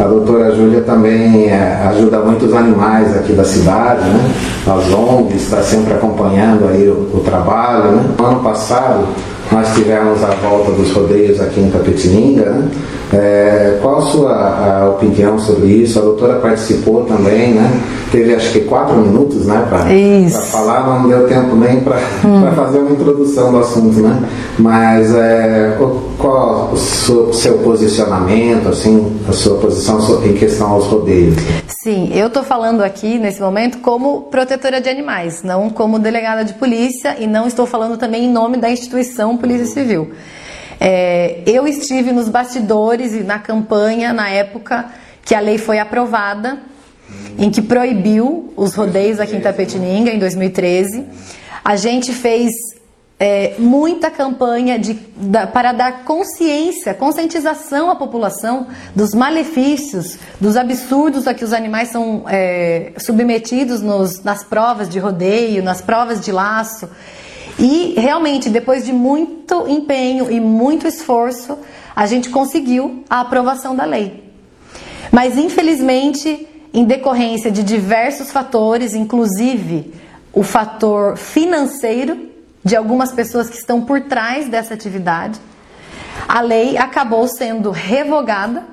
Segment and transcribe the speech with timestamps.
[0.00, 4.32] A doutora Júlia também é, ajuda muitos animais aqui da cidade, né?
[4.66, 7.92] As ONGs, está sempre acompanhando aí o, o trabalho.
[7.92, 8.04] Né?
[8.18, 9.06] No ano passado,
[9.52, 12.46] nós tivemos a volta dos rodeios aqui em Tapetininga.
[12.46, 12.68] Né?
[13.12, 15.98] É, qual a sua a opinião sobre isso?
[15.98, 17.70] A doutora participou também, né?
[18.10, 19.86] Teve acho que quatro minutos né, para
[20.40, 22.54] falar, não deu tempo nem para hum.
[22.56, 24.28] fazer uma introdução do assunto, né?
[24.58, 25.76] Mas é,
[26.18, 31.36] qual o seu, seu posicionamento, assim, a sua posição em questão aos rodeios?
[31.82, 36.54] Sim, eu estou falando aqui nesse momento como protetora de animais, não como delegada de
[36.54, 40.10] polícia e não estou falando também em nome da instituição Polícia Civil.
[40.80, 44.86] É, eu estive nos bastidores e na campanha na época
[45.24, 46.58] que a lei foi aprovada,
[47.40, 51.06] em que proibiu os rodeios aqui em Tapetininga, em 2013.
[51.64, 52.52] A gente fez
[53.18, 61.26] é, muita campanha de, da, para dar consciência, conscientização à população dos malefícios, dos absurdos
[61.26, 66.30] a que os animais são é, submetidos nos, nas provas de rodeio, nas provas de
[66.30, 66.90] laço.
[67.58, 71.58] E realmente, depois de muito empenho e muito esforço,
[71.96, 74.24] a gente conseguiu a aprovação da lei.
[75.10, 79.92] Mas infelizmente, em decorrência de diversos fatores, inclusive
[80.32, 82.30] o fator financeiro
[82.64, 85.40] de algumas pessoas que estão por trás dessa atividade,
[86.28, 88.64] a lei acabou sendo revogada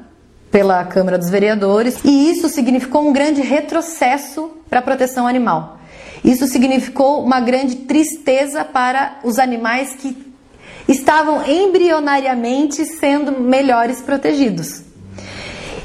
[0.52, 5.80] pela Câmara dos Vereadores e isso significou um grande retrocesso para a proteção animal.
[6.24, 10.16] Isso significou uma grande tristeza para os animais que
[10.88, 14.87] estavam embrionariamente sendo melhores protegidos.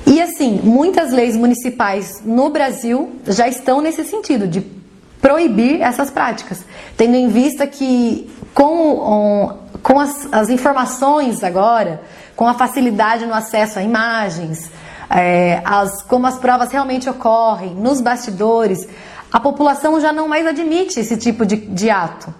[0.06, 4.60] E assim, muitas leis municipais no Brasil já estão nesse sentido, de
[5.20, 6.64] proibir essas práticas,
[6.96, 12.02] tendo em vista que com, com as, as informações agora,
[12.34, 14.68] com a facilidade no acesso a imagens,
[15.08, 18.88] é, as, como as provas realmente ocorrem nos bastidores,
[19.30, 22.34] a população já não mais admite esse tipo de, de ato.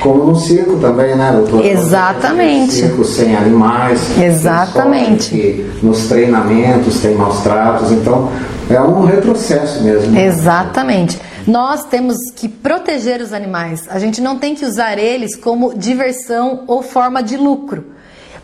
[0.00, 1.64] Como no circo também, né, doutor?
[1.64, 2.72] Exatamente.
[2.72, 4.16] Circo sem animais.
[4.18, 5.66] Exatamente.
[5.82, 8.30] nos treinamentos tem maus tratos, então
[8.70, 10.16] é um retrocesso mesmo.
[10.16, 11.18] Exatamente.
[11.46, 13.86] Nós temos que proteger os animais.
[13.88, 17.86] A gente não tem que usar eles como diversão ou forma de lucro.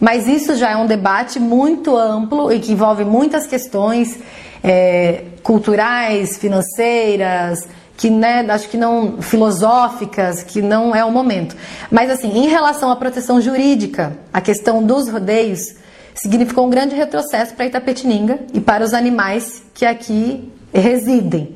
[0.00, 4.18] Mas isso já é um debate muito amplo e que envolve muitas questões
[4.62, 11.56] é, culturais, financeiras, que né, acho que não filosóficas, que não é o momento.
[11.90, 15.74] Mas assim, em relação à proteção jurídica, a questão dos rodeios
[16.14, 21.54] significou um grande retrocesso para Itapetininga e para os animais que aqui residem.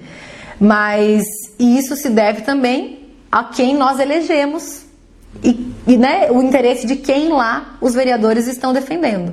[0.60, 1.25] Mas
[1.59, 4.82] isso se deve também a quem nós elegemos
[5.43, 9.32] e, e né, o interesse de quem lá os vereadores estão defendendo.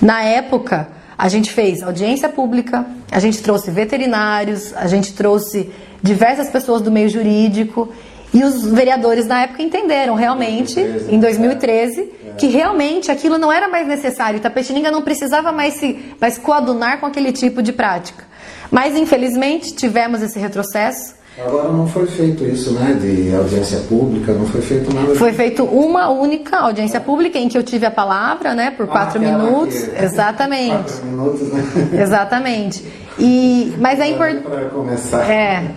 [0.00, 0.88] Na época,
[1.18, 5.70] a gente fez audiência pública, a gente trouxe veterinários, a gente trouxe
[6.06, 7.92] diversas pessoas do meio jurídico
[8.32, 12.30] e os vereadores na época entenderam realmente, 2013, em 2013, é.
[12.36, 14.38] que realmente aquilo não era mais necessário.
[14.38, 18.24] Itapetininga não precisava mais se mais coadunar com aquele tipo de prática.
[18.70, 22.94] Mas infelizmente tivemos esse retrocesso Agora não foi feito isso, né?
[22.98, 25.14] De audiência pública, não foi feito nada.
[25.16, 28.70] Foi feito uma única audiência pública em que eu tive a palavra, né?
[28.70, 29.76] Por quatro ah, minutos.
[29.76, 30.02] Que...
[30.02, 30.92] Exatamente.
[30.96, 31.90] Quatro minutos, né?
[32.00, 32.86] Exatamente.
[33.18, 35.14] E, mas é importante.
[35.30, 35.70] É,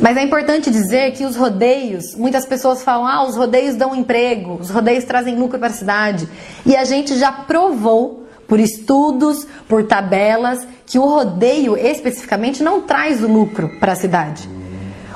[0.00, 4.58] mas é importante dizer que os rodeios, muitas pessoas falam, ah, os rodeios dão emprego,
[4.60, 6.28] os rodeios trazem lucro para a cidade.
[6.64, 8.19] E a gente já provou
[8.50, 14.50] por estudos, por tabelas, que o rodeio especificamente não traz lucro para a cidade.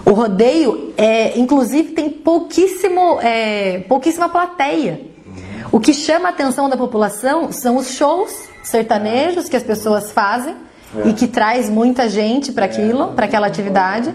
[0.06, 5.00] O rodeio, é, inclusive, tem pouquíssimo, é, pouquíssima plateia.
[5.72, 10.54] O que chama a atenção da população são os shows sertanejos que as pessoas fazem
[11.04, 11.08] é.
[11.08, 14.14] e que traz muita gente para aquilo, para aquela atividade.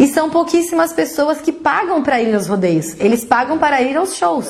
[0.00, 2.96] E são pouquíssimas pessoas que pagam para ir aos rodeios.
[2.98, 4.48] Eles pagam para ir aos shows.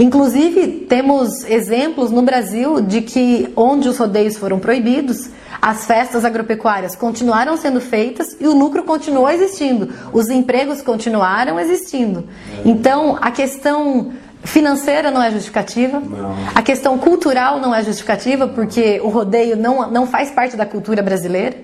[0.00, 5.28] Inclusive, temos exemplos no Brasil de que onde os rodeios foram proibidos,
[5.60, 12.24] as festas agropecuárias continuaram sendo feitas e o lucro continuou existindo, os empregos continuaram existindo.
[12.64, 14.10] Então, a questão
[14.42, 16.34] financeira não é justificativa, não.
[16.54, 21.02] a questão cultural não é justificativa, porque o rodeio não, não faz parte da cultura
[21.02, 21.58] brasileira.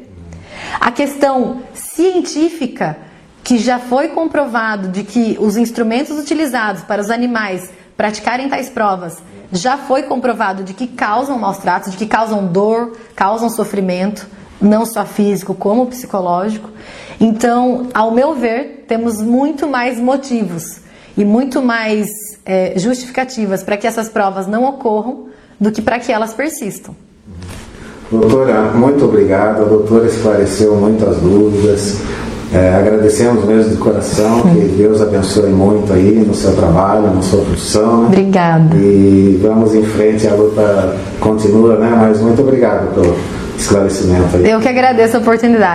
[0.78, 2.98] A questão científica,
[3.42, 9.22] que já foi comprovado de que os instrumentos utilizados para os animais praticarem tais provas
[9.52, 14.26] já foi comprovado de que causam maus tratos, de que causam dor, causam sofrimento,
[14.60, 16.70] não só físico como psicológico.
[17.20, 20.80] Então, ao meu ver, temos muito mais motivos
[21.16, 22.08] e muito mais
[22.44, 25.26] é, justificativas para que essas provas não ocorram
[25.58, 26.94] do que para que elas persistam.
[28.10, 29.62] Doutora, muito obrigado.
[29.62, 32.00] A doutora esclareceu muitas dúvidas.
[32.52, 37.40] É, agradecemos mesmo de coração, que Deus abençoe muito aí no seu trabalho, na sua
[37.42, 38.02] profissão.
[38.02, 38.06] Né?
[38.06, 38.76] Obrigada.
[38.76, 41.92] E vamos em frente, a luta continua, né?
[42.00, 43.16] Mas muito obrigado pelo
[43.58, 44.50] esclarecimento aí.
[44.50, 45.64] Eu que agradeço a oportunidade.